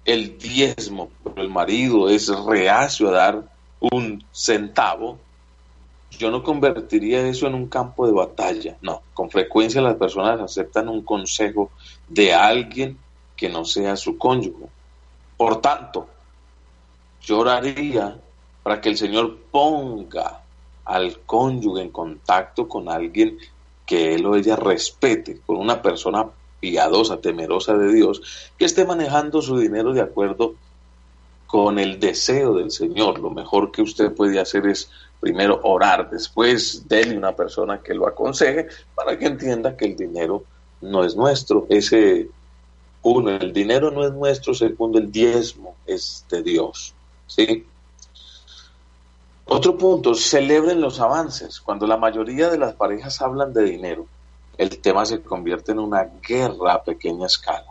el 0.06 0.38
diezmo, 0.38 1.10
pero 1.22 1.42
el 1.42 1.50
marido 1.50 2.08
es 2.08 2.28
reacio 2.28 3.08
a 3.08 3.12
dar 3.12 3.42
un 3.80 4.24
centavo, 4.32 5.18
yo 6.10 6.30
no 6.30 6.42
convertiría 6.42 7.26
eso 7.26 7.46
en 7.46 7.54
un 7.54 7.68
campo 7.68 8.06
de 8.06 8.12
batalla. 8.12 8.78
No, 8.80 9.02
con 9.12 9.30
frecuencia 9.30 9.82
las 9.82 9.96
personas 9.96 10.40
aceptan 10.40 10.88
un 10.88 11.02
consejo 11.02 11.70
de 12.08 12.32
alguien 12.32 12.98
que 13.36 13.48
no 13.48 13.64
sea 13.64 13.96
su 13.96 14.16
cónyuge. 14.16 14.66
Por 15.42 15.60
tanto, 15.60 16.06
yo 17.20 17.40
oraría 17.40 18.16
para 18.62 18.80
que 18.80 18.90
el 18.90 18.96
Señor 18.96 19.38
ponga 19.50 20.40
al 20.84 21.18
cónyuge 21.26 21.82
en 21.82 21.90
contacto 21.90 22.68
con 22.68 22.88
alguien 22.88 23.38
que 23.84 24.14
él 24.14 24.24
o 24.24 24.36
ella 24.36 24.54
respete, 24.54 25.40
con 25.44 25.56
una 25.56 25.82
persona 25.82 26.26
piadosa, 26.60 27.20
temerosa 27.20 27.76
de 27.76 27.92
Dios, 27.92 28.52
que 28.56 28.66
esté 28.66 28.84
manejando 28.84 29.42
su 29.42 29.58
dinero 29.58 29.92
de 29.92 30.02
acuerdo 30.02 30.54
con 31.48 31.80
el 31.80 31.98
deseo 31.98 32.54
del 32.54 32.70
Señor. 32.70 33.18
Lo 33.18 33.30
mejor 33.30 33.72
que 33.72 33.82
usted 33.82 34.12
puede 34.12 34.38
hacer 34.38 34.68
es 34.68 34.92
primero 35.18 35.58
orar, 35.64 36.08
después 36.08 36.86
denle 36.86 37.18
una 37.18 37.34
persona 37.34 37.82
que 37.82 37.94
lo 37.94 38.06
aconseje 38.06 38.68
para 38.94 39.18
que 39.18 39.26
entienda 39.26 39.76
que 39.76 39.86
el 39.86 39.96
dinero 39.96 40.44
no 40.82 41.02
es 41.02 41.16
nuestro, 41.16 41.66
ese 41.68 42.28
uno, 43.02 43.30
el 43.30 43.52
dinero 43.52 43.90
no 43.90 44.04
es 44.04 44.12
nuestro. 44.12 44.54
Segundo, 44.54 44.98
el 44.98 45.10
diezmo 45.10 45.76
es 45.86 46.24
de 46.30 46.42
Dios. 46.42 46.94
¿sí? 47.26 47.66
Otro 49.46 49.76
punto, 49.76 50.14
celebren 50.14 50.80
los 50.80 51.00
avances. 51.00 51.60
Cuando 51.60 51.86
la 51.86 51.96
mayoría 51.96 52.48
de 52.48 52.58
las 52.58 52.74
parejas 52.74 53.20
hablan 53.20 53.52
de 53.52 53.64
dinero, 53.64 54.06
el 54.56 54.78
tema 54.78 55.04
se 55.04 55.22
convierte 55.22 55.72
en 55.72 55.80
una 55.80 56.08
guerra 56.26 56.74
a 56.74 56.82
pequeña 56.82 57.26
escala. 57.26 57.66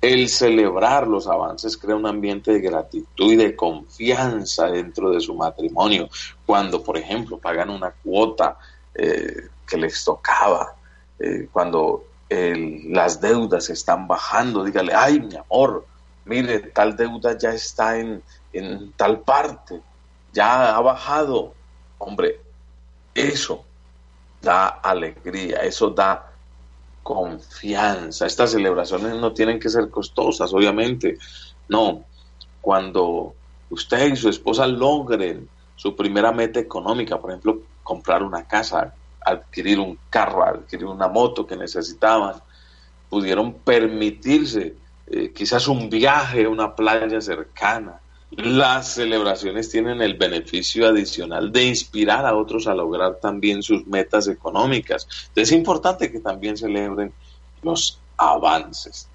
El 0.00 0.28
celebrar 0.28 1.06
los 1.06 1.26
avances 1.26 1.76
crea 1.76 1.96
un 1.96 2.06
ambiente 2.06 2.52
de 2.52 2.60
gratitud 2.60 3.32
y 3.32 3.36
de 3.36 3.56
confianza 3.56 4.68
dentro 4.68 5.10
de 5.10 5.20
su 5.20 5.34
matrimonio. 5.34 6.08
Cuando, 6.46 6.82
por 6.82 6.96
ejemplo, 6.96 7.38
pagan 7.38 7.70
una 7.70 7.90
cuota 7.90 8.58
eh, 8.94 9.48
que 9.66 9.76
les 9.76 10.04
tocaba, 10.04 10.76
eh, 11.18 11.48
cuando 11.52 12.04
las 12.28 13.20
deudas 13.20 13.70
están 13.70 14.08
bajando, 14.08 14.64
dígale, 14.64 14.92
ay, 14.94 15.20
mi 15.20 15.36
amor, 15.36 15.86
mire, 16.24 16.58
tal 16.58 16.96
deuda 16.96 17.38
ya 17.38 17.50
está 17.50 17.98
en, 17.98 18.22
en 18.52 18.92
tal 18.92 19.20
parte, 19.20 19.80
ya 20.32 20.76
ha 20.76 20.80
bajado. 20.80 21.54
Hombre, 21.98 22.40
eso 23.14 23.64
da 24.42 24.66
alegría, 24.66 25.58
eso 25.58 25.90
da 25.90 26.32
confianza. 27.02 28.26
Estas 28.26 28.50
celebraciones 28.50 29.14
no 29.14 29.32
tienen 29.32 29.60
que 29.60 29.68
ser 29.68 29.88
costosas, 29.90 30.52
obviamente. 30.52 31.18
No, 31.68 32.04
cuando 32.60 33.34
usted 33.70 34.12
y 34.12 34.16
su 34.16 34.28
esposa 34.28 34.66
logren 34.66 35.48
su 35.76 35.94
primera 35.94 36.32
meta 36.32 36.58
económica, 36.58 37.20
por 37.20 37.30
ejemplo, 37.30 37.60
comprar 37.82 38.22
una 38.22 38.46
casa, 38.46 38.92
adquirir 39.26 39.80
un 39.80 39.98
carro, 40.08 40.44
adquirir 40.44 40.86
una 40.86 41.08
moto 41.08 41.46
que 41.46 41.56
necesitaban, 41.56 42.34
pudieron 43.08 43.54
permitirse 43.54 44.74
eh, 45.08 45.32
quizás 45.32 45.66
un 45.68 45.90
viaje 45.90 46.44
a 46.44 46.48
una 46.48 46.74
playa 46.74 47.20
cercana. 47.20 48.00
Las 48.30 48.94
celebraciones 48.94 49.68
tienen 49.70 50.00
el 50.02 50.14
beneficio 50.14 50.86
adicional 50.86 51.52
de 51.52 51.64
inspirar 51.64 52.26
a 52.26 52.36
otros 52.36 52.66
a 52.66 52.74
lograr 52.74 53.16
también 53.16 53.62
sus 53.62 53.86
metas 53.86 54.28
económicas. 54.28 55.08
Es 55.34 55.52
importante 55.52 56.10
que 56.10 56.20
también 56.20 56.56
celebren 56.56 57.12
los 57.62 58.00
avances. 58.16 59.08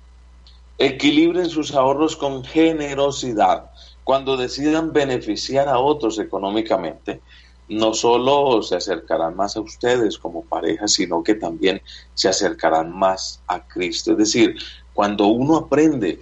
Equilibren 0.78 1.50
sus 1.50 1.74
ahorros 1.74 2.16
con 2.16 2.44
generosidad. 2.44 3.72
Cuando 4.04 4.36
decidan 4.36 4.94
beneficiar 4.94 5.70
a 5.70 5.78
otros 5.78 6.18
económicamente, 6.18 7.22
no 7.70 7.94
solo 7.94 8.62
se 8.62 8.76
acercarán 8.76 9.36
más 9.36 9.56
a 9.56 9.62
ustedes 9.62 10.18
como 10.18 10.44
pareja, 10.44 10.88
sino 10.88 11.24
que 11.24 11.36
también 11.36 11.82
se 12.14 12.28
acercarán 12.28 12.92
más 12.92 13.42
a 13.48 13.66
Cristo. 13.66 14.12
Es 14.12 14.18
decir, 14.18 14.58
cuando 14.94 15.28
uno 15.28 15.58
aprende 15.58 16.20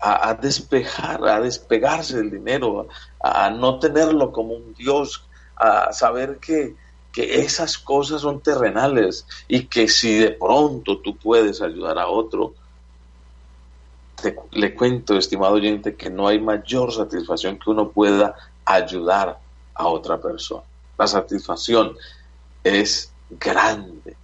a, 0.00 0.34
despejar, 0.34 1.26
a 1.26 1.40
despegarse 1.40 2.18
del 2.18 2.30
dinero, 2.30 2.88
a, 3.20 3.50
no 3.50 3.78
tenerlo 3.80 4.30
como 4.32 4.54
un 4.54 4.74
Dios, 4.74 5.24
a 5.56 5.92
saber 5.92 6.38
que, 6.38 6.76
que 7.12 7.40
esas 7.40 7.76
cosas 7.76 8.20
son 8.20 8.40
terrenales 8.40 9.26
y 9.48 9.64
que 9.64 9.88
si 9.88 10.18
de 10.18 10.30
pronto 10.30 10.98
tú 10.98 11.16
puedes 11.16 11.60
ayudar 11.60 11.98
a 11.98 12.06
otro, 12.06 12.54
le 14.52 14.74
cuento, 14.74 15.16
estimado 15.16 15.54
oyente, 15.54 15.96
que 15.96 16.10
no 16.10 16.28
hay 16.28 16.40
mayor 16.40 16.92
satisfacción 16.92 17.58
que 17.58 17.70
uno 17.70 17.88
pueda 17.88 18.34
ayudar 18.64 19.38
a 19.78 19.86
otra 19.86 20.20
persona. 20.20 20.62
la 20.98 21.06
satisfacción 21.06 21.96
es 22.64 23.12
grande. 23.30 24.16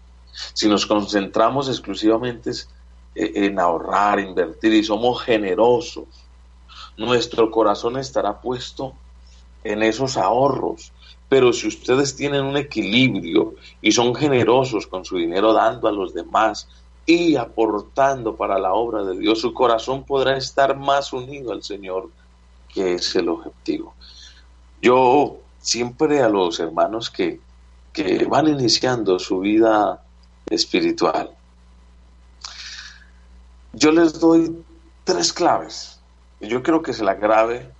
Si 0.53 0.69
nos 0.69 0.85
concentramos 0.85 1.69
exclusivamente 1.69 2.51
en 3.15 3.61
ahorrar, 3.61 4.19
invertir 4.19 4.75
y 4.75 4.83
somos 4.83 5.23
generosos, 5.23 6.07
nuestro 6.97 7.51
corazón 7.51 7.97
estará 7.97 8.41
puesto 8.41 8.95
en 9.63 9.85
esos 9.85 10.17
ahorros. 10.17 10.93
Pero 11.29 11.53
si 11.53 11.69
ustedes 11.69 12.17
tienen 12.17 12.45
un 12.45 12.57
equilibrio 12.57 13.55
y 13.81 13.93
son 13.93 14.15
generosos 14.15 14.89
con 14.89 15.05
su 15.05 15.17
dinero 15.17 15.53
dando 15.53 15.87
a 15.87 15.93
los 15.93 16.13
demás 16.13 16.69
y 17.07 17.37
aportando 17.37 18.35
para 18.35 18.59
la 18.59 18.75
obra 18.75 19.05
de 19.05 19.17
Dios, 19.17 19.41
su 19.41 19.55
corazón 19.55 20.05
podrá 20.05 20.37
estar 20.37 20.77
más 20.77 21.13
unido 21.13 21.53
al 21.53 21.63
Señor, 21.63 22.11
que 22.69 22.95
es 22.95 23.15
el 23.15 23.29
objetivo. 23.29 23.95
Yo 24.83 25.39
siempre 25.65 26.23
a 26.23 26.29
los 26.29 26.61
hermanos 26.61 27.11
que, 27.11 27.41
que 27.93 28.27
van 28.27 28.47
iniciando 28.49 29.19
su 29.19 29.41
vida 29.41 30.05
espiritual, 30.47 31.31
yo 33.73 33.91
les 33.91 34.21
doy 34.21 34.63
tres 35.05 35.33
claves. 35.33 35.99
Yo 36.41 36.63
creo 36.63 36.83
que 36.83 36.93
se 36.93 37.03
la 37.03 37.15
grave. 37.15 37.73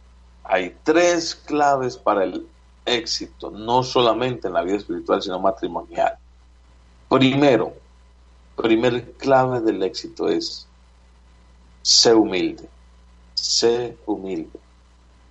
Hay 0.45 0.75
tres 0.83 1.35
claves 1.35 1.97
para 1.99 2.25
el 2.25 2.47
éxito, 2.87 3.51
no 3.51 3.83
solamente 3.83 4.49
en 4.49 4.55
la 4.55 4.63
vida 4.63 4.77
espiritual, 4.77 5.23
sino 5.23 5.39
matrimonial. 5.39 6.17
Primero, 7.09 7.75
primer 8.57 9.13
clave 9.13 9.61
del 9.61 9.83
éxito 9.83 10.29
es 10.29 10.67
sé 11.83 12.15
humilde. 12.15 12.67
Sé 13.35 13.99
humilde. 14.07 14.59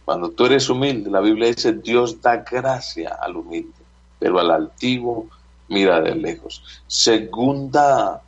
Cuando 0.06 0.32
tú 0.32 0.46
eres 0.46 0.70
humilde, 0.70 1.10
la 1.10 1.22
Biblia 1.22 1.48
dice, 1.48 1.74
Dios 1.74 2.22
da 2.22 2.38
gracia 2.38 3.18
al 3.22 3.38
humilde, 3.38 3.72
pero 4.20 4.40
al 4.40 4.52
altivo 4.52 5.30
mira 5.70 6.02
de 6.02 6.16
lejos. 6.16 6.64
Segunda 6.88 8.22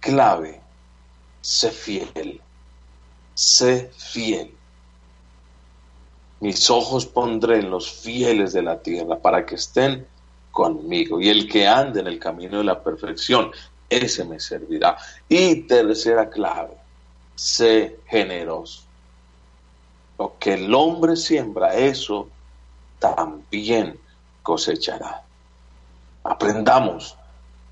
clave, 0.00 0.60
sé 1.40 1.70
fiel. 1.70 2.40
Sé 3.34 3.90
fiel. 3.96 4.52
Mis 6.40 6.70
ojos 6.70 7.06
pondré 7.06 7.60
en 7.60 7.70
los 7.70 7.90
fieles 7.90 8.52
de 8.52 8.62
la 8.62 8.80
tierra 8.80 9.18
para 9.18 9.44
que 9.44 9.54
estén 9.54 10.06
conmigo. 10.50 11.20
Y 11.20 11.28
el 11.28 11.48
que 11.48 11.66
ande 11.66 12.00
en 12.00 12.06
el 12.06 12.18
camino 12.18 12.58
de 12.58 12.64
la 12.64 12.82
perfección, 12.82 13.52
ese 13.88 14.24
me 14.24 14.40
servirá. 14.40 14.96
Y 15.28 15.62
tercera 15.62 16.28
clave, 16.28 16.76
sé 17.34 17.98
generoso. 18.06 18.89
Lo 20.20 20.36
que 20.38 20.52
el 20.52 20.74
hombre 20.74 21.16
siembra, 21.16 21.74
eso 21.76 22.28
también 22.98 23.98
cosechará. 24.42 25.22
Aprendamos 26.22 27.16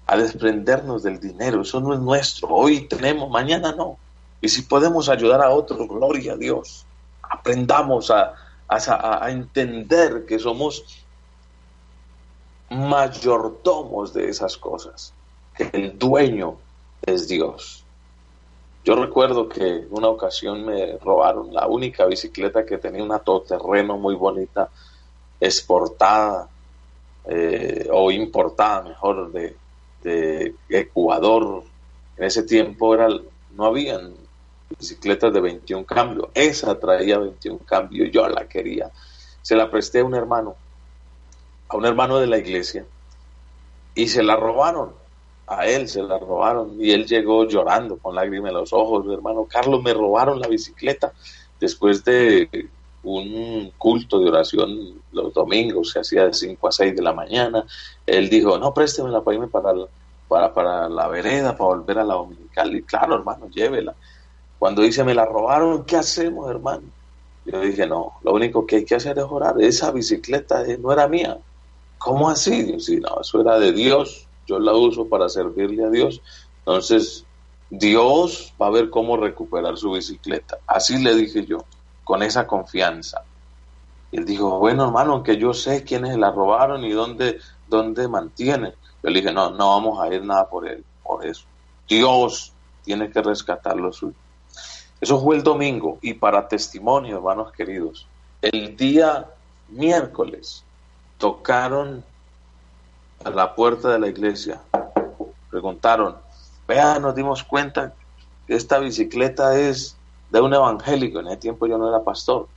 a 0.07 0.17
desprendernos 0.17 1.03
del 1.03 1.21
dinero, 1.21 1.61
eso 1.61 1.79
no 1.79 1.93
es 1.93 2.01
nuestro. 2.01 2.49
Hoy 2.49 2.89
tenemos, 2.89 3.29
mañana 3.29 3.73
no. 3.73 3.99
Y 4.41 4.49
si 4.49 4.63
podemos 4.63 5.11
ayudar 5.11 5.43
a 5.43 5.51
otros, 5.51 5.87
gloria 5.87 6.33
a 6.33 6.37
Dios. 6.39 6.87
Aprendamos 7.21 8.11
a, 8.11 8.33
a, 8.67 9.31
entender 9.31 10.25
que 10.25 10.39
somos 10.39 11.05
mayordomos 12.71 14.15
de 14.15 14.31
esas 14.31 14.57
cosas, 14.57 15.13
que 15.55 15.69
el 15.75 15.99
dueño 15.99 16.57
es 17.03 17.29
Dios. 17.29 17.85
Yo 18.89 18.95
recuerdo 18.95 19.51
que 19.51 19.87
una 19.91 20.09
ocasión 20.09 20.65
me 20.65 20.97
robaron 20.97 21.53
la 21.53 21.67
única 21.67 22.07
bicicleta 22.07 22.65
que 22.65 22.79
tenía 22.79 23.05
una 23.05 23.19
todoterreno 23.19 23.99
muy 23.99 24.15
bonita, 24.15 24.71
exportada 25.39 26.49
eh, 27.27 27.87
o 27.93 28.11
importada, 28.11 28.85
mejor, 28.85 29.31
de, 29.31 30.55
Ecuador. 30.71 31.65
En 32.17 32.25
ese 32.25 32.45
tiempo 32.45 32.95
era, 32.95 33.09
no 33.55 33.67
habían 33.67 34.15
bicicletas 34.79 35.35
de 35.35 35.41
21 35.43 35.85
cambios. 35.85 36.31
Esa 36.33 36.81
traía 36.81 37.19
21 37.19 37.59
cambios, 37.67 38.11
yo 38.11 38.27
la 38.27 38.49
quería. 38.49 38.91
Se 39.43 39.55
la 39.55 39.71
presté 39.71 40.01
a 40.01 40.07
un 40.07 40.15
hermano, 40.15 40.57
a 41.69 41.77
un 41.77 41.85
hermano 41.85 42.21
de 42.21 42.27
la 42.27 42.39
iglesia, 42.39 42.87
y 43.95 44.09
se 44.09 44.23
la 44.23 44.37
robaron 44.37 44.95
a 45.49 45.67
él 45.67 45.89
se 45.89 46.03
la 46.03 46.19
robaron 46.19 46.77
y 46.79 46.91
él 46.91 47.07
llegó 47.07 47.47
llorando 47.47 47.97
con 47.97 48.15
lágrimas 48.15 48.51
en 48.51 48.57
los 48.59 48.73
ojos, 48.73 49.07
hermano 49.13 49.47
Carlos, 49.47 49.83
me 49.83 49.95
robaron 49.95 50.41
la 50.41 50.49
bicicleta 50.49 51.13
después 51.59 52.05
de 52.05 52.69
un 53.03 53.73
culto 53.79 54.19
de 54.19 54.29
oración 54.29 55.01
los 55.13 55.33
domingos, 55.33 55.91
se 55.91 56.01
hacía 56.01 56.27
de 56.27 56.35
5 56.35 56.69
a 56.69 56.73
6 56.73 56.97
de 56.97 57.03
la 57.03 57.13
mañana, 57.13 57.65
él 58.07 58.29
dijo, 58.29 58.59
no, 58.59 58.75
préstemela 58.75 59.23
para 59.23 59.35
irme 59.37 59.49
para, 59.49 59.73
para, 60.29 60.53
para 60.53 60.89
la 60.89 61.09
vereda, 61.09 61.57
para 61.57 61.69
volver 61.69 61.99
a 61.99 62.05
la 62.05 62.15
dominical, 62.15 62.75
y 62.75 62.83
claro, 62.83 63.15
hermano, 63.15 63.49
llévela. 63.49 63.95
Cuando 64.59 64.83
dice, 64.83 65.05
me 65.05 65.15
la 65.15 65.25
robaron, 65.25 65.85
¿qué 65.85 65.97
hacemos, 65.97 66.51
hermano? 66.51 66.83
Yo 67.47 67.61
dije, 67.61 67.87
no, 67.87 68.15
lo 68.23 68.35
único 68.35 68.67
que 68.67 68.77
hay 68.77 68.85
que 68.85 68.97
hacer 68.97 69.19
es 69.19 69.25
orar, 69.25 69.55
esa 69.61 69.91
bicicleta 69.91 70.65
no 70.79 70.93
era 70.93 71.09
mía. 71.09 71.39
¿Cómo 71.97 72.29
así? 72.29 72.73
Yo, 72.73 72.79
sí, 72.79 72.97
no, 72.97 73.21
eso 73.21 73.41
era 73.41 73.59
de 73.59 73.73
Dios 73.73 74.28
yo 74.49 74.59
la 74.59 74.73
uso 74.73 75.09
para 75.09 75.29
servirle 75.29 75.85
a 75.85 75.91
Dios. 75.91 76.23
Entonces, 76.61 77.25
Dios 77.71 78.55
va 78.61 78.69
a 78.69 78.71
ver 78.71 78.89
cómo 78.89 79.17
recuperar 79.17 79.77
su 79.77 79.93
bicicleta. 79.93 80.59
Así 80.67 80.97
le 80.99 81.15
dije 81.15 81.45
yo, 81.45 81.65
con 82.03 82.23
esa 82.23 82.47
confianza. 82.47 83.23
Y 84.11 84.19
él 84.19 84.25
dijo, 84.25 84.59
bueno, 84.59 84.87
hermano, 84.87 85.13
aunque 85.13 85.37
yo 85.37 85.53
sé 85.53 85.85
quiénes 85.85 86.17
la 86.17 86.31
robaron 86.31 86.83
y 86.85 86.93
dónde, 86.93 87.39
dónde 87.69 88.09
mantienen. 88.09 88.73
Yo 89.03 89.11
le 89.11 89.21
dije, 89.21 89.33
no, 89.33 89.51
no 89.51 89.69
vamos 89.69 90.01
a 90.01 90.13
ir 90.13 90.25
nada 90.25 90.49
por 90.49 90.67
él, 90.67 90.83
por 91.03 91.27
eso. 91.27 91.45
Dios 91.87 92.53
tiene 92.83 93.11
que 93.11 93.21
rescatar 93.21 93.77
lo 93.77 93.93
suyo. 93.93 94.17
Eso 95.01 95.21
fue 95.21 95.37
el 95.37 95.43
domingo 95.43 95.99
y 96.01 96.15
para 96.15 96.49
testimonio, 96.49 97.19
hermanos 97.19 97.53
queridos, 97.53 98.09
el 98.41 98.77
día 98.77 99.27
miércoles 99.69 100.65
tocaron 101.19 102.03
a 103.25 103.31
la 103.31 103.55
puerta 103.55 103.91
de 103.91 103.99
la 103.99 104.09
iglesia. 104.09 104.61
Preguntaron, 105.51 106.17
vea, 106.67 106.99
nos 106.99 107.15
dimos 107.15 107.43
cuenta 107.45 107.95
que 108.47 108.55
esta 108.55 108.79
bicicleta 108.79 109.59
es 109.59 109.97
de 110.31 110.41
un 110.41 110.55
evangélico. 110.55 111.21
En 111.21 111.29
ese 111.29 111.39
tiempo 111.39 111.67
yo 111.67 111.79
no 111.79 111.89
era 111.89 112.03
pastor. 112.03 112.49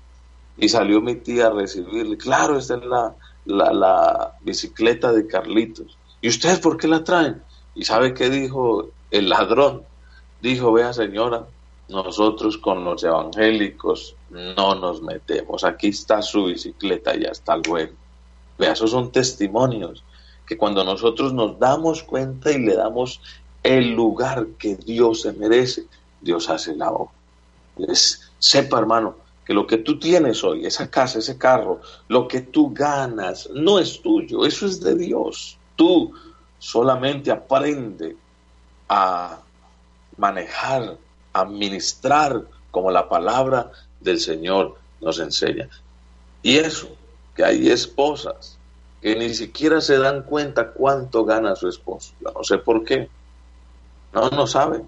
Y 0.58 0.70
salió 0.70 1.02
mi 1.02 1.16
tía 1.16 1.48
a 1.48 1.52
recibirle. 1.52 2.18
Claro, 2.18 2.58
esta 2.58 2.76
es 2.76 2.86
la, 2.86 3.16
la, 3.46 3.74
la 3.74 4.34
bicicleta 4.42 5.12
de 5.12 5.26
Carlitos. 5.26 5.98
¿Y 6.22 6.30
ustedes 6.30 6.60
por 6.60 6.78
qué 6.78 6.88
la 6.88 7.04
traen? 7.04 7.42
¿Y 7.74 7.86
sabe 7.86 8.14
qué 8.14 8.30
dijo 8.30 8.90
el 9.10 9.30
ladrón? 9.30 9.84
Dijo, 10.42 10.72
vea 10.74 10.94
señora, 10.94 11.46
nosotros 11.90 12.58
con 12.58 12.84
los 12.84 13.04
evangélicos 13.04 14.16
no 14.30 14.76
nos 14.76 15.02
metemos. 15.02 15.64
Aquí 15.64 15.90
está 15.90 16.22
su 16.22 16.46
bicicleta 16.46 17.16
y 17.16 17.26
hasta 17.26 17.58
luego. 17.58 17.94
Vea, 18.58 18.74
esos 18.74 18.92
son 18.92 19.12
testimonios 19.12 20.04
que 20.46 20.58
cuando 20.58 20.84
nosotros 20.84 21.34
nos 21.34 21.60
damos 21.60 22.04
cuenta 22.04 22.52
y 22.52 22.60
le 22.60 22.76
damos 22.76 23.22
el 23.64 23.92
lugar 23.92 24.48
que 24.58 24.76
Dios 24.76 25.22
se 25.22 25.34
merece, 25.34 25.86
Dios 26.20 26.50
hace 26.50 26.76
la 26.76 26.92
obra. 26.92 27.12
sepa, 28.40 28.80
hermano, 28.80 29.16
que 29.46 29.54
lo 29.54 29.66
que 29.66 29.78
tú 29.78 30.00
tienes 30.00 30.44
hoy, 30.44 30.66
esa 30.66 30.90
casa, 30.90 31.20
ese 31.20 31.38
carro, 31.38 31.82
lo 32.08 32.28
que 32.28 32.42
tú 32.42 32.74
ganas, 32.74 33.50
no 33.54 33.80
es 33.80 34.02
tuyo, 34.02 34.46
eso 34.46 34.66
es 34.66 34.82
de 34.82 34.96
Dios. 34.96 35.58
Tú 35.76 36.14
solamente 36.60 37.32
aprende 37.32 38.16
a 38.90 39.40
manejar, 40.18 40.98
administrar 41.34 42.44
como 42.72 42.92
la 42.92 43.08
palabra 43.08 43.72
del 44.00 44.20
Señor 44.20 44.78
nos 45.02 45.20
enseña. 45.20 45.70
Y 46.44 46.58
eso, 46.58 46.90
que 47.36 47.44
hay 47.44 47.70
esposas 47.70 48.58
que 49.02 49.16
ni 49.16 49.34
siquiera 49.34 49.82
se 49.82 49.98
dan 49.98 50.24
cuenta 50.24 50.72
cuánto 50.72 51.26
gana 51.26 51.56
su 51.56 51.68
esposo. 51.68 52.14
No 52.22 52.44
sé 52.44 52.60
por 52.60 52.84
qué. 52.84 53.10
No, 54.14 54.30
no 54.30 54.46
sabe 54.46 54.84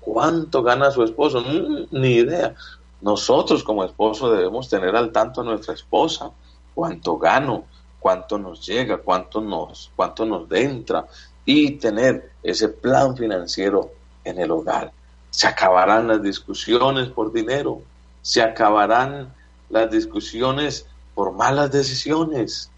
cuánto 0.00 0.62
gana 0.62 0.90
su 0.90 1.02
esposo. 1.02 1.40
Mm, 1.40 1.86
ni 1.92 2.16
idea. 2.16 2.54
Nosotros 3.00 3.64
como 3.64 3.84
esposo 3.84 4.30
debemos 4.30 4.68
tener 4.68 4.94
al 4.94 5.12
tanto 5.12 5.40
a 5.40 5.44
nuestra 5.44 5.72
esposa. 5.72 6.30
Cuánto 6.74 7.16
gano, 7.16 7.64
cuánto 7.98 8.38
nos 8.38 8.64
llega, 8.66 8.98
cuánto 8.98 9.40
nos, 9.40 9.90
cuánto 9.96 10.26
nos 10.26 10.50
entra. 10.52 11.06
Y 11.46 11.72
tener 11.72 12.32
ese 12.42 12.68
plan 12.68 13.16
financiero 13.16 13.92
en 14.24 14.38
el 14.38 14.50
hogar. 14.50 14.92
Se 15.30 15.46
acabarán 15.46 16.06
las 16.08 16.22
discusiones 16.22 17.08
por 17.08 17.32
dinero. 17.32 17.80
Se 18.20 18.42
acabarán 18.42 19.32
las 19.70 19.90
discusiones 19.90 20.86
por 21.14 21.32
malas 21.32 21.70
decisiones 21.70 22.70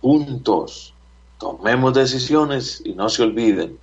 juntos 0.00 0.94
tomemos 1.38 1.94
decisiones 1.94 2.82
y 2.84 2.94
no 2.94 3.08
se 3.08 3.22
olviden, 3.22 3.78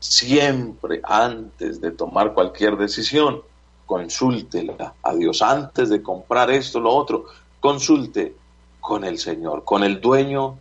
siempre 0.00 1.00
antes 1.04 1.80
de 1.80 1.90
tomar 1.90 2.34
cualquier 2.34 2.76
decisión, 2.76 3.42
consúltela 3.86 4.94
a 5.02 5.14
Dios. 5.14 5.42
Antes 5.42 5.88
de 5.88 6.02
comprar 6.02 6.50
esto, 6.50 6.80
lo 6.80 6.94
otro, 6.94 7.26
consulte 7.60 8.34
con 8.80 9.04
el 9.04 9.18
Señor, 9.18 9.64
con 9.64 9.84
el 9.84 10.00
dueño 10.00 10.58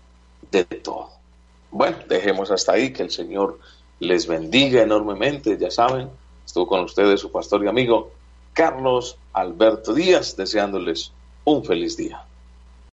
de 0.51 0.63
todo. 0.65 1.09
Bueno, 1.71 1.97
dejemos 2.07 2.51
hasta 2.51 2.73
ahí, 2.73 2.91
que 2.91 3.03
el 3.03 3.11
Señor 3.11 3.59
les 3.99 4.27
bendiga 4.27 4.81
enormemente, 4.81 5.57
ya 5.57 5.71
saben, 5.71 6.09
estuvo 6.45 6.67
con 6.67 6.81
ustedes 6.81 7.19
su 7.19 7.31
pastor 7.31 7.63
y 7.63 7.67
amigo 7.67 8.11
Carlos 8.53 9.17
Alberto 9.33 9.93
Díaz, 9.93 10.35
deseándoles 10.35 11.11
un 11.45 11.63
feliz 11.63 11.95
día. 11.97 12.25